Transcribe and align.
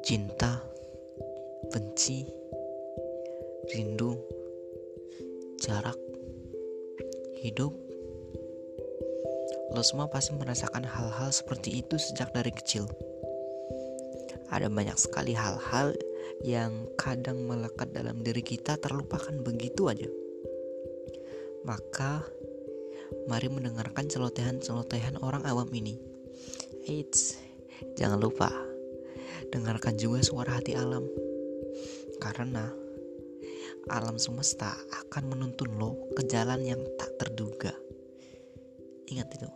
cinta, 0.00 0.64
benci, 1.68 2.24
rindu, 3.68 4.16
jarak, 5.60 5.96
hidup. 7.44 7.72
Lo 9.70 9.84
semua 9.84 10.08
pasti 10.08 10.34
merasakan 10.34 10.88
hal-hal 10.88 11.30
seperti 11.30 11.84
itu 11.84 12.00
sejak 12.00 12.32
dari 12.32 12.48
kecil. 12.48 12.88
Ada 14.50 14.66
banyak 14.66 14.98
sekali 14.98 15.36
hal-hal 15.36 15.94
yang 16.42 16.88
kadang 16.98 17.46
melekat 17.46 17.92
dalam 17.94 18.24
diri 18.24 18.42
kita 18.42 18.80
terlupakan 18.80 19.36
begitu 19.44 19.86
aja. 19.92 20.08
Maka, 21.62 22.24
mari 23.28 23.52
mendengarkan 23.52 24.08
celotehan-celotehan 24.08 25.20
orang 25.20 25.44
awam 25.44 25.68
ini. 25.76 26.00
Eits, 26.88 27.36
jangan 27.94 28.18
lupa 28.18 28.69
dengarkan 29.50 29.98
juga 29.98 30.22
suara 30.22 30.56
hati 30.56 30.74
alam. 30.78 31.04
Karena 32.22 32.70
alam 33.90 34.16
semesta 34.16 34.70
akan 35.06 35.34
menuntun 35.34 35.70
lo 35.78 36.10
ke 36.14 36.26
jalan 36.26 36.62
yang 36.62 36.80
tak 36.98 37.10
terduga. 37.18 37.74
Ingat 39.10 39.28
itu. 39.34 39.50